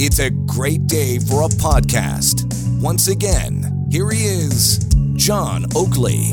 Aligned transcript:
It's 0.00 0.20
a 0.20 0.30
great 0.30 0.86
day 0.86 1.18
for 1.18 1.42
a 1.42 1.48
podcast. 1.48 2.46
Once 2.80 3.08
again, 3.08 3.88
here 3.90 4.08
he 4.12 4.26
is, 4.26 4.78
John 5.14 5.64
Oakley. 5.74 6.30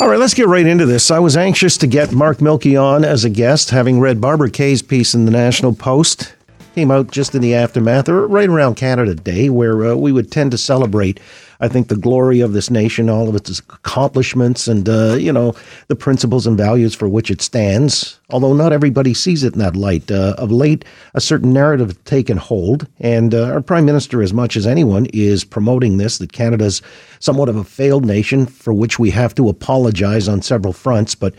All 0.00 0.08
right, 0.08 0.18
let's 0.18 0.34
get 0.34 0.48
right 0.48 0.66
into 0.66 0.84
this. 0.84 1.12
I 1.12 1.20
was 1.20 1.36
anxious 1.36 1.76
to 1.76 1.86
get 1.86 2.10
Mark 2.10 2.40
Milke 2.40 2.76
on 2.76 3.04
as 3.04 3.24
a 3.24 3.30
guest, 3.30 3.70
having 3.70 4.00
read 4.00 4.20
Barbara 4.20 4.50
Kay's 4.50 4.82
piece 4.82 5.14
in 5.14 5.26
the 5.26 5.30
National 5.30 5.72
Post. 5.72 6.34
Came 6.74 6.90
out 6.90 7.12
just 7.12 7.36
in 7.36 7.40
the 7.40 7.54
aftermath, 7.54 8.08
or 8.08 8.26
right 8.26 8.48
around 8.48 8.74
Canada 8.74 9.14
Day, 9.14 9.48
where 9.48 9.92
uh, 9.92 9.94
we 9.94 10.10
would 10.10 10.32
tend 10.32 10.50
to 10.50 10.58
celebrate 10.58 11.20
I 11.60 11.68
think 11.68 11.88
the 11.88 11.96
glory 11.96 12.40
of 12.40 12.52
this 12.52 12.70
nation, 12.70 13.10
all 13.10 13.28
of 13.28 13.34
its 13.34 13.58
accomplishments, 13.58 14.68
and 14.68 14.88
uh, 14.88 15.14
you 15.14 15.32
know 15.32 15.54
the 15.88 15.96
principles 15.96 16.46
and 16.46 16.56
values 16.56 16.94
for 16.94 17.08
which 17.08 17.30
it 17.30 17.42
stands. 17.42 18.20
Although 18.30 18.52
not 18.52 18.72
everybody 18.72 19.14
sees 19.14 19.42
it 19.42 19.54
in 19.54 19.58
that 19.58 19.76
light. 19.76 20.10
Uh, 20.10 20.34
of 20.38 20.52
late, 20.52 20.84
a 21.14 21.20
certain 21.20 21.52
narrative 21.52 21.88
has 21.88 21.96
taken 22.04 22.36
hold, 22.36 22.86
and 23.00 23.34
uh, 23.34 23.46
our 23.46 23.60
prime 23.60 23.84
minister, 23.84 24.22
as 24.22 24.32
much 24.32 24.56
as 24.56 24.66
anyone, 24.66 25.06
is 25.12 25.44
promoting 25.44 25.96
this 25.96 26.18
that 26.18 26.32
Canada's 26.32 26.80
somewhat 27.18 27.48
of 27.48 27.56
a 27.56 27.64
failed 27.64 28.04
nation 28.04 28.46
for 28.46 28.72
which 28.72 28.98
we 28.98 29.10
have 29.10 29.34
to 29.34 29.48
apologize 29.48 30.28
on 30.28 30.42
several 30.42 30.72
fronts, 30.72 31.14
but. 31.14 31.34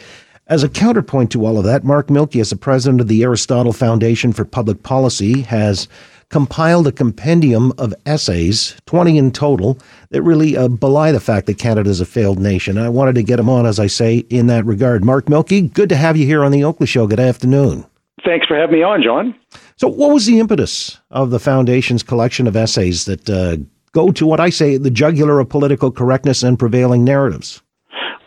As 0.48 0.64
a 0.64 0.70
counterpoint 0.70 1.32
to 1.34 1.46
all 1.46 1.60
of 1.60 1.64
that, 1.66 1.84
Mark 1.84 2.10
Milke, 2.10 2.38
as 2.38 2.50
the 2.50 2.56
president 2.56 3.02
of 3.02 3.08
the 3.08 3.22
Aristotle 3.22 3.72
Foundation 3.72 4.34
for 4.34 4.44
Public 4.46 4.82
Policy, 4.82 5.42
has 5.42 5.88
compiled 6.30 6.88
a 6.88 6.92
compendium 6.92 7.74
of 7.78 7.94
essays, 8.06 8.76
20 8.86 9.18
in 9.18 9.32
total, 9.32 9.78
that 10.12 10.22
really 10.22 10.56
uh, 10.56 10.68
belie 10.68 11.12
the 11.12 11.20
fact 11.20 11.48
that 11.48 11.58
Canada 11.58 11.90
is 11.90 12.02
a 12.02 12.06
failed 12.06 12.40
nation. 12.40 12.78
I 12.78 12.90
wanted 12.90 13.16
to 13.16 13.24
get 13.24 13.40
him 13.40 13.50
on, 13.50 13.66
as 13.66 13.80
I 13.80 13.88
say, 13.88 14.18
in 14.30 14.48
that 14.48 14.66
regard. 14.66 15.04
Mark 15.04 15.28
Milke, 15.28 15.74
good 15.74 15.90
to 15.90 15.96
have 15.96 16.16
you 16.16 16.26
here 16.26 16.44
on 16.44 16.52
the 16.52 16.64
Oakley 16.64 16.88
Show. 16.88 17.08
Good 17.08 17.20
afternoon. 17.20 17.86
Thanks 18.26 18.46
for 18.46 18.56
having 18.56 18.76
me 18.76 18.84
on, 18.84 19.02
John. 19.02 19.34
So, 19.78 19.88
what 19.88 20.14
was 20.14 20.26
the 20.26 20.40
impetus 20.40 21.00
of 21.10 21.30
the 21.32 21.40
Foundation's 21.40 22.04
collection 22.04 22.48
of 22.48 22.56
essays 22.56 23.06
that 23.06 23.30
uh, 23.30 23.58
go 23.94 24.12
to 24.12 24.28
what 24.28 24.40
I 24.40 24.50
say 24.50 24.78
the 24.78 24.92
jugular 24.92 25.40
of 25.40 25.50
political 25.50 25.92
correctness 25.92 26.44
and 26.44 26.60
prevailing 26.60 27.04
narratives? 27.04 27.62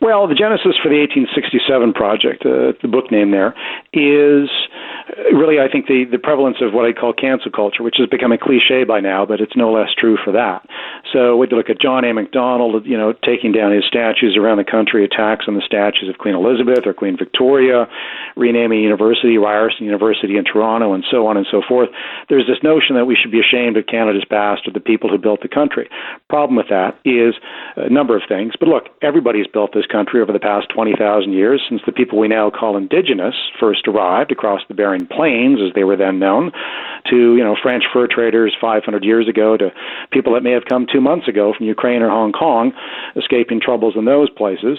Well, 0.00 0.26
the 0.26 0.34
genesis 0.34 0.74
for 0.82 0.88
the 0.88 0.98
1867 0.98 1.92
project, 1.92 2.44
uh, 2.44 2.72
the 2.82 2.88
book 2.88 3.12
name 3.12 3.30
there, 3.30 3.54
is 3.92 4.50
really, 5.32 5.60
I 5.60 5.70
think, 5.70 5.86
the, 5.86 6.04
the 6.10 6.18
prevalence 6.18 6.58
of 6.60 6.72
what 6.72 6.84
I 6.84 6.92
call 6.92 7.12
cancel 7.12 7.50
culture, 7.50 7.82
which 7.82 7.96
has 7.98 8.08
become 8.08 8.32
a 8.32 8.38
cliche 8.38 8.84
by 8.84 9.00
now, 9.00 9.26
but 9.26 9.40
it's 9.40 9.56
no 9.56 9.72
less 9.72 9.90
true 9.96 10.16
for 10.22 10.32
that. 10.32 10.64
So 11.12 11.36
we 11.36 11.46
look 11.48 11.68
at 11.68 11.80
John 11.80 12.04
A. 12.04 12.12
Macdonald, 12.14 12.86
you 12.86 12.96
know, 12.96 13.12
taking 13.24 13.52
down 13.52 13.72
his 13.72 13.84
statues 13.84 14.36
around 14.36 14.58
the 14.58 14.64
country, 14.64 15.04
attacks 15.04 15.46
on 15.48 15.54
the 15.54 15.64
statues 15.64 16.08
of 16.08 16.18
Queen 16.18 16.34
Elizabeth 16.34 16.86
or 16.86 16.94
Queen 16.94 17.16
Victoria, 17.16 17.86
renaming 18.36 18.80
university, 18.80 19.36
Ryerson 19.38 19.84
University 19.84 20.36
in 20.36 20.44
Toronto, 20.44 20.92
and 20.92 21.04
so 21.10 21.26
on 21.26 21.36
and 21.36 21.46
so 21.50 21.62
forth. 21.66 21.90
There's 22.28 22.46
this 22.46 22.62
notion 22.62 22.96
that 22.96 23.04
we 23.04 23.16
should 23.16 23.32
be 23.32 23.40
ashamed 23.40 23.76
of 23.76 23.86
Canada's 23.86 24.24
past 24.24 24.66
or 24.66 24.72
the 24.72 24.80
people 24.80 25.10
who 25.10 25.18
built 25.18 25.42
the 25.42 25.48
country. 25.48 25.88
Problem 26.28 26.56
with 26.56 26.68
that 26.70 26.98
is 27.04 27.34
a 27.76 27.90
number 27.90 28.16
of 28.16 28.22
things. 28.28 28.54
But 28.58 28.68
look, 28.68 28.84
everybody's 29.02 29.46
built 29.46 29.74
this 29.74 29.86
country 29.86 30.20
over 30.22 30.32
the 30.32 30.40
past 30.40 30.68
20,000 30.74 31.32
years 31.32 31.60
since 31.68 31.82
the 31.84 31.92
people 31.92 32.18
we 32.18 32.28
now 32.28 32.50
call 32.50 32.76
indigenous 32.76 33.34
first 33.60 33.86
arrived 33.86 34.32
across 34.32 34.62
the 34.68 34.74
Bering 34.74 35.01
Plains, 35.06 35.58
as 35.60 35.74
they 35.74 35.84
were 35.84 35.96
then 35.96 36.18
known, 36.18 36.52
to 37.10 37.36
you 37.36 37.44
know 37.44 37.56
French 37.60 37.84
fur 37.92 38.06
traders 38.06 38.54
500 38.60 39.04
years 39.04 39.28
ago, 39.28 39.56
to 39.56 39.70
people 40.10 40.34
that 40.34 40.42
may 40.42 40.52
have 40.52 40.64
come 40.68 40.86
two 40.90 41.00
months 41.00 41.28
ago 41.28 41.52
from 41.56 41.66
Ukraine 41.66 42.02
or 42.02 42.10
Hong 42.10 42.32
Kong, 42.32 42.72
escaping 43.16 43.60
troubles 43.60 43.94
in 43.96 44.04
those 44.04 44.30
places 44.30 44.78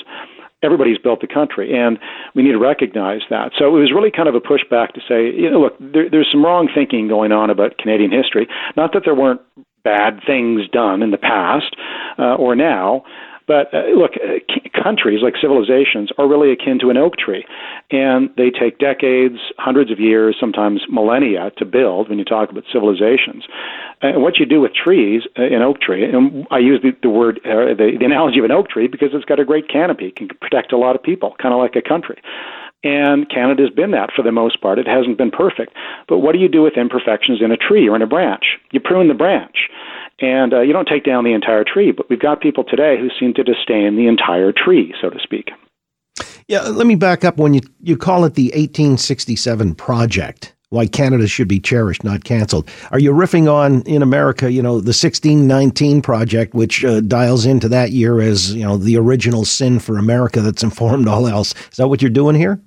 everybody's 0.64 0.98
built 0.98 1.20
the 1.22 1.28
country, 1.28 1.78
and 1.78 2.00
we 2.36 2.42
need 2.42 2.54
to 2.54 2.58
recognize 2.58 3.22
that. 3.30 3.52
So 3.60 3.68
it 3.68 3.80
was 3.80 3.92
really 3.94 4.10
kind 4.10 4.30
of 4.30 4.36
a 4.36 4.40
pushback 4.40 4.94
to 4.94 5.02
say, 5.02 5.30
you 5.30 5.52
know, 5.52 5.60
look, 5.60 5.78
there, 5.80 6.10
there's 6.10 6.30
some 6.32 6.44
wrong 6.44 6.70
thinking 6.74 7.08
going 7.08 7.32
on 7.32 7.50
about 7.50 7.78
Canadian 7.78 8.12
history. 8.12 8.48
Not 8.78 8.94
that 8.94 9.02
there 9.06 9.14
weren't 9.14 9.42
bad 9.84 10.22
things 10.26 10.62
done 10.72 11.04
in 11.04 11.12
the 11.12 11.18
past 11.18 11.76
uh, 12.18 12.36
or 12.36 12.56
now, 12.56 13.04
but 13.48 13.74
uh, 13.74 13.88
look, 13.96 14.12
uh, 14.16 14.40
countries 14.72 15.22
like 15.22 15.36
civilizations 15.40 16.12
are 16.18 16.28
really 16.28 16.52
akin 16.52 16.80
to 16.80 16.90
an 16.90 16.98
oak 16.98 17.18
tree, 17.18 17.46
and 17.92 18.30
they 18.38 18.50
take 18.50 18.80
decades, 18.80 19.38
hundreds 19.58 19.92
of 19.92 20.00
years, 20.00 20.36
sometimes 20.40 20.81
millennia 20.90 21.52
to 21.58 21.66
build. 21.66 22.09
When 22.09 22.20
you 22.20 22.26
talk 22.26 22.50
about 22.50 22.64
civilizations, 22.72 23.44
and 24.02 24.22
what 24.22 24.40
you 24.40 24.46
do 24.46 24.62
with 24.62 24.74
trees, 24.74 25.24
uh, 25.38 25.44
an 25.44 25.62
oak 25.62 25.82
tree, 25.82 26.03
and 26.03 26.48
I 26.52 26.59
use 26.59 26.82
the, 26.82 26.92
the 27.02 27.09
word, 27.09 27.40
uh, 27.46 27.76
the, 27.76 27.98
the 28.00 28.06
analogy 28.06 28.40
of 28.40 28.46
an 28.46 28.52
oak 28.52 28.70
tree 28.70 28.88
because 28.88 29.09
it's 29.14 29.26
got 29.26 29.40
a 29.40 29.46
great 29.46 29.70
canopy, 29.70 30.12
can 30.12 30.28
protect 30.42 30.72
a 30.72 30.78
lot 30.78 30.96
of 30.96 31.03
people, 31.03 31.36
kind 31.42 31.53
of 31.53 31.59
like 31.59 31.76
a 31.76 31.88
country. 31.88 32.22
And 32.84 33.30
Canada's 33.30 33.70
been 33.70 33.92
that 33.92 34.09
for 34.14 34.24
the 34.24 34.32
most 34.32 34.59
part. 34.62 34.78
It 34.78 34.88
hasn't 34.88 35.18
been 35.18 35.32
perfect. 35.32 35.74
But 36.09 36.20
what 36.20 36.34
do 36.34 36.40
you 36.40 36.50
do 36.50 36.62
with 36.62 36.74
imperfections 36.76 37.40
in 37.42 37.50
a 37.50 37.56
tree 37.56 37.88
or 37.88 37.96
in 37.96 38.02
a 38.02 38.08
branch? 38.08 38.59
You 38.72 38.82
prune 38.82 39.08
the 39.08 39.14
branch 39.14 39.70
and 40.23 40.53
uh, 40.53 40.61
you 40.61 40.72
don't 40.72 40.88
take 40.88 41.03
down 41.03 41.25
the 41.25 41.34
entire 41.34 41.66
tree. 41.66 41.91
But 41.91 42.09
we've 42.09 42.19
got 42.19 42.41
people 42.41 42.63
today 42.63 42.97
who 42.97 43.09
seem 43.19 43.34
to 43.34 43.44
disdain 43.44 43.97
the 43.97 44.07
entire 44.07 44.53
tree, 44.53 44.95
so 45.01 45.09
to 45.09 45.19
speak. 45.22 45.51
Yeah, 46.47 46.61
let 46.61 46.88
me 46.88 46.95
back 46.95 47.23
up. 47.25 47.38
When 47.38 47.53
you 47.53 47.61
you 47.81 47.97
call 47.97 48.25
it 48.25 48.35
the 48.35 48.45
1867 48.56 49.75
project, 49.75 50.53
why 50.69 50.88
Canada 50.88 51.28
should 51.28 51.47
be 51.47 51.59
cherished, 51.59 52.03
not 52.03 52.23
canceled. 52.23 52.69
Are 52.91 53.00
you 53.00 53.11
riffing 53.11 53.51
on 53.51 53.81
in 53.84 54.01
America, 54.01 54.51
you 54.51 54.61
know, 54.61 54.73
the 54.79 54.89
1619 54.89 56.01
project, 56.01 56.53
which 56.53 56.84
uh, 56.84 57.01
dials 57.01 57.45
into 57.45 57.67
that 57.69 57.91
year 57.91 58.22
as 58.22 58.53
you 58.53 58.63
know 58.63 58.78
the 58.78 58.97
original 58.97 59.45
sin 59.45 59.79
for 59.79 59.97
America 59.97 60.41
that's 60.41 60.63
informed 60.69 61.07
all 61.07 61.28
else? 61.28 61.53
Is 61.72 61.78
that 61.78 61.90
what 61.90 62.01
you're 62.01 62.11
doing 62.11 62.35
here? 62.35 62.61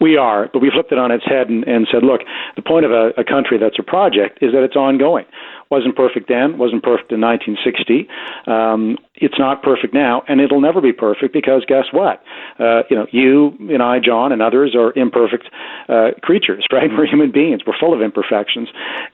We 0.00 0.16
are, 0.16 0.48
but 0.52 0.60
we 0.60 0.70
flipped 0.70 0.92
it 0.92 0.98
on 0.98 1.10
its 1.10 1.24
head 1.24 1.48
and, 1.48 1.64
and 1.64 1.86
said, 1.90 2.02
look, 2.02 2.22
the 2.56 2.62
point 2.62 2.84
of 2.84 2.92
a, 2.92 3.10
a 3.18 3.24
country 3.24 3.58
that's 3.58 3.78
a 3.78 3.82
project 3.82 4.38
is 4.42 4.52
that 4.52 4.62
it's 4.62 4.76
ongoing 4.76 5.24
wasn't 5.70 5.96
perfect 5.96 6.28
then, 6.28 6.58
wasn't 6.58 6.82
perfect 6.82 7.12
in 7.12 7.20
1960. 7.20 8.08
Um, 8.46 8.96
it's 9.14 9.38
not 9.38 9.62
perfect 9.62 9.92
now, 9.92 10.22
and 10.28 10.40
it'll 10.40 10.60
never 10.60 10.80
be 10.80 10.92
perfect 10.92 11.32
because 11.32 11.64
guess 11.66 11.84
what? 11.92 12.22
Uh, 12.58 12.82
you 12.88 12.96
know, 12.96 13.06
you 13.10 13.52
and 13.68 13.82
I, 13.82 13.98
John, 13.98 14.32
and 14.32 14.40
others 14.40 14.74
are 14.74 14.92
imperfect 14.96 15.48
uh, 15.88 16.10
creatures, 16.22 16.64
right? 16.72 16.90
We're 16.90 17.06
human 17.06 17.32
beings. 17.32 17.62
We're 17.66 17.78
full 17.78 17.92
of 17.92 18.00
imperfections, 18.00 18.68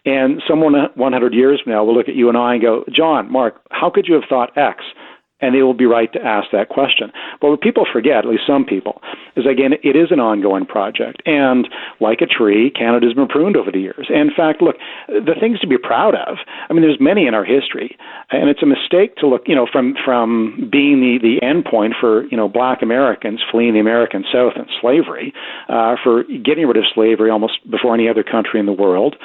and 0.04 0.42
someone 0.46 0.74
100 0.94 1.34
years 1.34 1.60
from 1.62 1.72
now 1.72 1.84
will 1.84 1.94
look 1.94 2.08
at 2.08 2.14
you 2.14 2.28
and 2.28 2.38
I 2.38 2.54
and 2.54 2.62
go, 2.62 2.84
John, 2.94 3.30
Mark, 3.30 3.60
how 3.70 3.90
could 3.90 4.06
you 4.06 4.14
have 4.14 4.24
thought 4.28 4.56
X? 4.56 4.84
And 5.40 5.54
they 5.54 5.62
will 5.62 5.74
be 5.74 5.84
right 5.84 6.12
to 6.12 6.22
ask 6.22 6.50
that 6.52 6.68
question. 6.68 7.10
But 7.40 7.50
what 7.50 7.60
people 7.60 7.86
forget, 7.90 8.18
at 8.18 8.26
least 8.26 8.46
some 8.46 8.64
people, 8.64 9.02
is 9.36 9.44
again, 9.46 9.72
it 9.82 9.96
is 9.96 10.10
an 10.10 10.20
ongoing 10.20 10.64
project. 10.64 11.22
And 11.26 11.68
like 12.00 12.20
a 12.20 12.26
tree, 12.26 12.70
Canada's 12.70 13.14
been 13.14 13.26
pruned 13.26 13.56
over 13.56 13.70
the 13.70 13.80
years. 13.80 14.06
And 14.08 14.30
in 14.30 14.34
fact, 14.34 14.62
look, 14.62 14.76
the 15.08 15.34
things 15.38 15.58
to 15.60 15.66
be 15.66 15.76
proud 15.76 16.14
of, 16.14 16.38
I 16.68 16.72
mean, 16.72 16.82
there's 16.82 17.00
many 17.00 17.26
in 17.26 17.34
our 17.34 17.44
history. 17.44 17.96
And 18.30 18.48
it's 18.48 18.62
a 18.62 18.66
mistake 18.66 19.16
to 19.16 19.26
look, 19.26 19.42
you 19.46 19.54
know, 19.54 19.66
from, 19.70 19.94
from 20.04 20.68
being 20.70 21.00
the, 21.00 21.18
the 21.20 21.44
end 21.44 21.64
point 21.64 21.94
for, 22.00 22.24
you 22.26 22.36
know, 22.36 22.48
black 22.48 22.80
Americans 22.80 23.42
fleeing 23.50 23.74
the 23.74 23.80
American 23.80 24.24
South 24.32 24.52
and 24.56 24.66
slavery, 24.80 25.32
uh, 25.68 25.96
for 26.02 26.22
getting 26.44 26.66
rid 26.66 26.76
of 26.76 26.84
slavery 26.94 27.30
almost 27.30 27.58
before 27.70 27.92
any 27.92 28.08
other 28.08 28.22
country 28.22 28.60
in 28.60 28.66
the 28.66 28.72
world, 28.72 29.16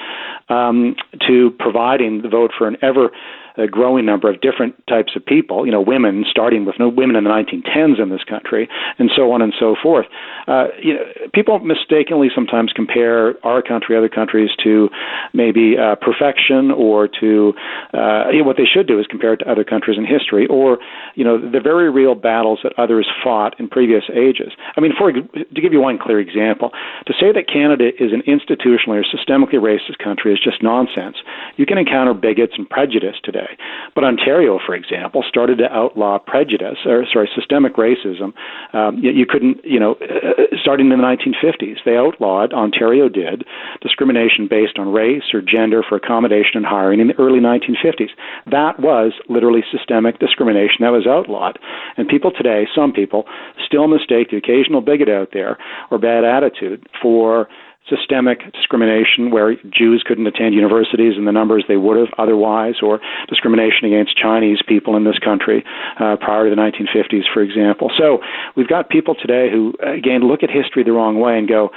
um, 0.49 0.95
to 1.27 1.51
providing 1.59 2.23
the 2.23 2.29
vote 2.29 2.51
for 2.57 2.67
an 2.67 2.77
ever 2.81 3.11
a 3.59 3.67
growing 3.67 4.05
number 4.05 4.29
of 4.29 4.39
different 4.41 4.75
types 4.87 5.15
of 5.15 5.25
people, 5.25 5.65
you 5.65 5.71
know, 5.71 5.81
women, 5.81 6.23
starting 6.29 6.65
with 6.65 6.75
no 6.79 6.87
women 6.87 7.15
in 7.15 7.23
the 7.25 7.29
1910s 7.29 8.01
in 8.01 8.09
this 8.09 8.23
country, 8.23 8.69
and 8.97 9.11
so 9.15 9.31
on 9.31 9.41
and 9.41 9.53
so 9.59 9.75
forth. 9.81 10.05
Uh, 10.47 10.67
you 10.81 10.93
know, 10.93 11.03
people 11.33 11.59
mistakenly 11.59 12.29
sometimes 12.33 12.71
compare 12.73 13.35
our 13.45 13.61
country, 13.61 13.97
other 13.97 14.09
countries, 14.09 14.49
to 14.63 14.89
maybe 15.33 15.75
uh, 15.77 15.95
perfection 15.95 16.71
or 16.71 17.07
to 17.07 17.53
uh, 17.93 18.29
you 18.31 18.39
know, 18.39 18.45
what 18.45 18.57
they 18.57 18.65
should 18.65 18.87
do 18.87 18.99
is 18.99 19.07
compare 19.07 19.33
it 19.33 19.37
to 19.37 19.51
other 19.51 19.63
countries 19.63 19.97
in 19.97 20.05
history, 20.05 20.47
or 20.47 20.77
you 21.15 21.23
know, 21.23 21.37
the 21.37 21.59
very 21.59 21.89
real 21.89 22.15
battles 22.15 22.59
that 22.63 22.73
others 22.77 23.07
fought 23.23 23.59
in 23.59 23.67
previous 23.67 24.03
ages. 24.15 24.53
I 24.77 24.81
mean, 24.81 24.93
for 24.97 25.11
to 25.11 25.61
give 25.61 25.73
you 25.73 25.81
one 25.81 25.99
clear 25.99 26.19
example, 26.19 26.71
to 27.05 27.13
say 27.19 27.31
that 27.33 27.47
Canada 27.51 27.89
is 27.99 28.13
an 28.13 28.23
institutionally 28.23 29.01
or 29.01 29.05
systemically 29.05 29.59
racist 29.59 29.97
country 30.03 30.33
is 30.33 30.39
just 30.41 30.63
nonsense. 30.63 31.17
You 31.57 31.65
can 31.65 31.77
encounter 31.77 32.13
bigots 32.13 32.53
and 32.57 32.69
prejudice 32.69 33.15
today 33.23 33.48
but 33.95 34.03
Ontario, 34.03 34.59
for 34.65 34.75
example, 34.75 35.23
started 35.27 35.57
to 35.59 35.71
outlaw 35.71 36.19
prejudice, 36.19 36.77
or 36.85 37.05
sorry, 37.11 37.29
systemic 37.35 37.75
racism. 37.75 38.33
Um, 38.73 38.97
you, 38.97 39.11
you 39.11 39.25
couldn't, 39.25 39.63
you 39.63 39.79
know, 39.79 39.93
uh, 40.01 40.43
starting 40.61 40.91
in 40.91 40.97
the 40.97 41.03
1950s, 41.03 41.77
they 41.85 41.97
outlawed, 41.97 42.53
Ontario 42.53 43.09
did, 43.09 43.43
discrimination 43.81 44.47
based 44.47 44.77
on 44.77 44.91
race 44.91 45.33
or 45.33 45.41
gender 45.41 45.83
for 45.87 45.95
accommodation 45.95 46.57
and 46.57 46.65
hiring 46.65 46.99
in 46.99 47.07
the 47.07 47.19
early 47.19 47.39
1950s. 47.39 48.09
That 48.49 48.79
was 48.79 49.13
literally 49.27 49.63
systemic 49.71 50.19
discrimination 50.19 50.81
that 50.81 50.91
was 50.91 51.07
outlawed. 51.07 51.59
And 51.97 52.07
people 52.07 52.31
today, 52.31 52.67
some 52.75 52.91
people, 52.91 53.25
still 53.65 53.87
mistake 53.87 54.31
the 54.31 54.37
occasional 54.37 54.81
bigot 54.81 55.09
out 55.09 55.29
there 55.33 55.57
or 55.91 55.97
bad 55.97 56.23
attitude 56.23 56.87
for 57.01 57.47
systemic 57.87 58.51
discrimination 58.53 59.31
where 59.31 59.55
Jews 59.69 60.03
couldn't 60.05 60.27
attend 60.27 60.53
universities 60.53 61.13
in 61.17 61.25
the 61.25 61.31
numbers 61.31 61.65
they 61.67 61.77
would 61.77 61.97
have 61.97 62.13
otherwise, 62.17 62.75
or 62.81 62.99
discrimination 63.27 63.85
against 63.85 64.17
Chinese 64.17 64.59
people 64.67 64.95
in 64.95 65.03
this 65.03 65.17
country 65.19 65.63
uh, 65.99 66.15
prior 66.17 66.49
to 66.49 66.55
the 66.55 66.61
1950s, 66.61 67.23
for 67.33 67.41
example. 67.41 67.91
So 67.97 68.19
we've 68.55 68.67
got 68.67 68.89
people 68.89 69.15
today 69.15 69.49
who, 69.51 69.73
again, 69.81 70.21
look 70.21 70.43
at 70.43 70.49
history 70.49 70.83
the 70.83 70.91
wrong 70.91 71.19
way 71.19 71.37
and 71.37 71.47
go, 71.47 71.69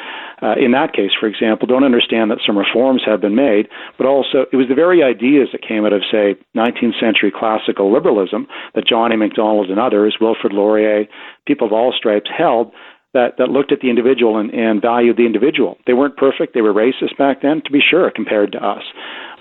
uh, 0.43 0.55
in 0.59 0.73
that 0.73 0.93
case, 0.93 1.13
for 1.19 1.27
example, 1.27 1.67
don't 1.67 1.85
understand 1.85 2.31
that 2.31 2.39
some 2.45 2.59
reforms 2.59 3.03
have 3.07 3.21
been 3.21 3.35
made, 3.35 3.69
but 3.97 4.07
also 4.07 4.47
it 4.53 4.57
was 4.57 4.69
the 4.69 4.75
very 4.75 5.03
ideas 5.03 5.49
that 5.53 5.63
came 5.67 5.87
out 5.87 5.93
of, 5.93 6.03
say, 6.11 6.37
19th 6.57 6.99
century 7.01 7.33
classical 7.35 7.93
liberalism 7.93 8.47
that 8.75 8.87
John 8.87 9.13
A. 9.13 9.17
Macdonald 9.17 9.71
and 9.71 9.79
others, 9.79 10.17
Wilfrid 10.21 10.53
Laurier, 10.53 11.07
people 11.47 11.67
of 11.67 11.73
all 11.73 11.93
stripes 11.97 12.31
held 12.37 12.73
that, 13.15 13.37
that 13.39 13.49
looked 13.49 13.73
at 13.73 13.81
the 13.81 13.91
individual 13.91 14.39
and, 14.39 14.53
and 14.53 14.81
valued 14.81 15.17
the 15.17 15.27
individual. 15.27 15.79
They 15.87 15.93
weren't 15.93 16.17
perfect. 16.17 16.55
They 16.55 16.63
were 16.63 16.73
racist 16.73 17.17
back 17.19 17.43
then, 17.43 17.63
to 17.65 17.71
be 17.71 17.81
sure, 17.81 18.11
compared 18.11 18.53
to 18.53 18.59
us. 18.59 18.83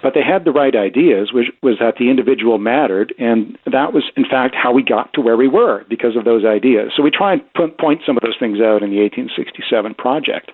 But 0.04 0.14
they 0.14 0.24
had 0.24 0.46
the 0.46 0.52
right 0.52 0.76
ideas, 0.76 1.32
which 1.32 1.48
was 1.62 1.78
that 1.80 1.96
the 1.98 2.10
individual 2.10 2.58
mattered, 2.58 3.14
and 3.20 3.58
that 3.66 3.94
was, 3.94 4.04
in 4.18 4.26
fact, 4.26 4.56
how 4.56 4.74
we 4.74 4.84
got 4.84 5.14
to 5.14 5.22
where 5.22 5.38
we 5.38 5.48
were 5.48 5.86
because 5.90 6.16
of 6.16 6.26
those 6.26 6.44
ideas. 6.44 6.92
So 6.96 7.04
we 7.04 7.12
try 7.12 7.34
and 7.34 7.78
point 7.78 8.02
some 8.06 8.18
of 8.18 8.24
those 8.24 8.38
things 8.40 8.60
out 8.60 8.82
in 8.82 8.90
the 8.90 9.02
1867 9.02 9.94
project. 9.96 10.52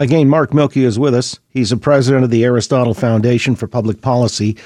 Again, 0.00 0.28
Mark 0.28 0.54
Milke 0.54 0.76
is 0.76 0.98
with 0.98 1.14
us. 1.14 1.38
He's 1.50 1.70
the 1.70 1.76
president 1.76 2.24
of 2.24 2.30
the 2.30 2.44
Aristotle 2.44 2.94
Foundation 2.94 3.56
for 3.56 3.66
Public 3.66 4.00
Policy. 4.00 4.56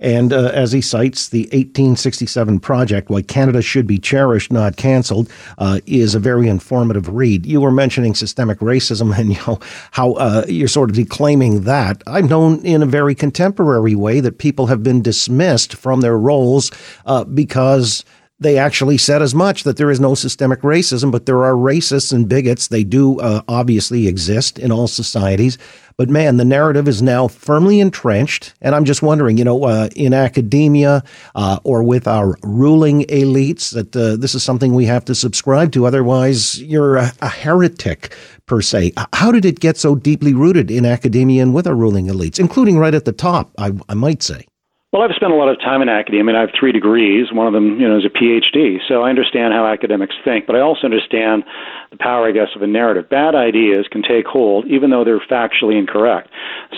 And 0.00 0.32
uh, 0.32 0.50
as 0.54 0.72
he 0.72 0.80
cites, 0.80 1.28
the 1.28 1.42
1867 1.44 2.60
project, 2.60 3.10
Why 3.10 3.22
Canada 3.22 3.60
Should 3.62 3.86
Be 3.86 3.98
Cherished, 3.98 4.50
Not 4.50 4.76
Cancelled, 4.76 5.30
uh, 5.58 5.80
is 5.86 6.14
a 6.14 6.18
very 6.18 6.48
informative 6.48 7.08
read. 7.08 7.44
You 7.44 7.60
were 7.60 7.70
mentioning 7.70 8.14
systemic 8.14 8.58
racism 8.58 9.16
and 9.16 9.30
you 9.34 9.40
know, 9.46 9.60
how 9.92 10.14
uh, 10.14 10.44
you're 10.48 10.68
sort 10.68 10.90
of 10.90 10.96
declaiming 10.96 11.62
that. 11.62 12.02
I've 12.06 12.28
known 12.28 12.64
in 12.64 12.82
a 12.82 12.86
very 12.86 13.14
contemporary 13.14 13.94
way 13.94 14.20
that 14.20 14.38
people 14.38 14.66
have 14.66 14.82
been 14.82 15.02
dismissed 15.02 15.74
from 15.74 16.00
their 16.00 16.18
roles 16.18 16.70
uh, 17.04 17.24
because 17.24 18.04
they 18.40 18.56
actually 18.56 18.96
said 18.96 19.20
as 19.20 19.34
much 19.34 19.64
that 19.64 19.76
there 19.76 19.90
is 19.90 20.00
no 20.00 20.14
systemic 20.14 20.62
racism, 20.62 21.12
but 21.12 21.26
there 21.26 21.44
are 21.44 21.52
racists 21.52 22.12
and 22.12 22.28
bigots. 22.28 22.68
They 22.68 22.84
do 22.84 23.20
uh, 23.20 23.42
obviously 23.48 24.08
exist 24.08 24.58
in 24.58 24.72
all 24.72 24.88
societies. 24.88 25.58
But 25.98 26.08
man, 26.08 26.38
the 26.38 26.46
narrative 26.46 26.88
is 26.88 27.02
now 27.02 27.28
firmly 27.28 27.80
entrenched. 27.80 28.54
And 28.62 28.74
I'm 28.74 28.86
just 28.86 29.02
wondering, 29.02 29.36
you 29.36 29.44
know, 29.44 29.64
uh, 29.64 29.90
in 29.94 30.14
academia 30.14 31.04
uh, 31.34 31.58
or 31.64 31.82
with 31.82 32.08
our 32.08 32.36
ruling 32.42 33.02
elites, 33.04 33.74
that 33.74 33.94
uh, 33.94 34.16
this 34.16 34.34
is 34.34 34.42
something 34.42 34.72
we 34.72 34.86
have 34.86 35.04
to 35.04 35.14
subscribe 35.14 35.72
to. 35.72 35.84
Otherwise, 35.84 36.58
you're 36.62 36.96
a, 36.96 37.12
a 37.20 37.28
heretic 37.28 38.16
per 38.46 38.62
se. 38.62 38.94
How 39.12 39.30
did 39.30 39.44
it 39.44 39.60
get 39.60 39.76
so 39.76 39.94
deeply 39.94 40.32
rooted 40.32 40.70
in 40.70 40.86
academia 40.86 41.42
and 41.42 41.52
with 41.52 41.66
our 41.66 41.74
ruling 41.74 42.06
elites, 42.06 42.40
including 42.40 42.78
right 42.78 42.94
at 42.94 43.04
the 43.04 43.12
top, 43.12 43.52
I, 43.58 43.72
I 43.86 43.92
might 43.92 44.22
say? 44.22 44.46
Well, 44.92 45.02
I've 45.02 45.14
spent 45.14 45.30
a 45.30 45.36
lot 45.36 45.48
of 45.48 45.60
time 45.60 45.82
in 45.82 45.88
academia. 45.88 46.20
I 46.20 46.26
mean, 46.26 46.34
I 46.34 46.40
have 46.40 46.50
three 46.58 46.72
degrees. 46.72 47.30
One 47.30 47.46
of 47.46 47.52
them, 47.52 47.78
you 47.78 47.86
know, 47.86 47.96
is 47.96 48.04
a 48.04 48.10
PhD. 48.10 48.78
So 48.88 49.02
I 49.02 49.10
understand 49.10 49.54
how 49.54 49.64
academics 49.64 50.16
think, 50.24 50.48
but 50.48 50.56
I 50.56 50.60
also 50.60 50.82
understand 50.82 51.44
the 51.92 51.96
power, 51.96 52.26
I 52.26 52.32
guess, 52.32 52.48
of 52.56 52.62
a 52.62 52.66
narrative. 52.66 53.08
Bad 53.08 53.36
ideas 53.36 53.86
can 53.86 54.02
take 54.02 54.26
hold, 54.26 54.66
even 54.66 54.90
though 54.90 55.04
they're 55.04 55.20
factually 55.20 55.78
incorrect. 55.78 56.30